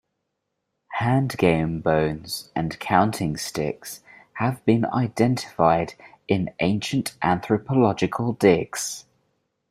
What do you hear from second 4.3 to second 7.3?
have been identified in ancient